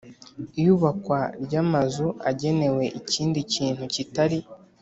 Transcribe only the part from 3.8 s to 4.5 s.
kitari